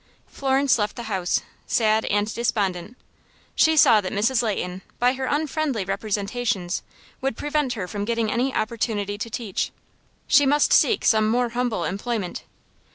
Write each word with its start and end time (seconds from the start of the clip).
Florence 0.25 0.79
left 0.79 0.95
the 0.95 1.03
house, 1.03 1.43
sad 1.67 2.05
and 2.05 2.33
despondent. 2.33 2.97
She 3.53 3.77
saw 3.77 4.01
that 4.01 4.11
Mrs. 4.11 4.41
Leighton, 4.41 4.81
by 4.97 5.13
her 5.13 5.27
unfriendly 5.27 5.85
representations, 5.85 6.81
would 7.21 7.37
prevent 7.37 7.73
her 7.73 7.87
from 7.87 8.03
getting 8.05 8.31
any 8.31 8.51
opportunity 8.51 9.19
to 9.19 9.29
teach. 9.29 9.69
She 10.27 10.47
must 10.47 10.73
seek 10.73 11.05
some 11.05 11.29
more 11.29 11.49
humble 11.49 11.83
employment. 11.83 12.45